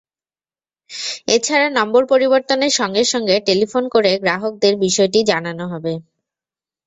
এ 1.27 1.37
ছাড়া 1.45 1.67
নম্বর 1.77 2.03
পরিবর্তনের 2.11 2.73
সঙ্গে 2.79 3.03
সঙ্গে 3.05 3.35
টেলিফোন 3.47 3.83
করে 3.93 4.11
গ্রাহকদের 4.23 4.73
বিষয়টি 4.85 5.19
জানানো 5.31 5.65
হবে। 5.73 5.93